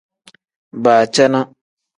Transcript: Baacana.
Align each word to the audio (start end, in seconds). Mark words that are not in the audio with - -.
Baacana. 0.83 1.39